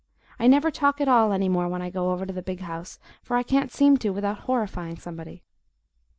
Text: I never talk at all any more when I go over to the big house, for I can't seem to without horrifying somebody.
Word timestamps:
I 0.39 0.47
never 0.47 0.71
talk 0.71 0.99
at 0.99 1.07
all 1.07 1.31
any 1.31 1.47
more 1.47 1.67
when 1.67 1.83
I 1.83 1.91
go 1.91 2.09
over 2.11 2.25
to 2.25 2.33
the 2.33 2.41
big 2.41 2.61
house, 2.61 2.97
for 3.21 3.37
I 3.37 3.43
can't 3.43 3.71
seem 3.71 3.97
to 3.97 4.09
without 4.09 4.39
horrifying 4.49 4.95
somebody. 4.97 5.43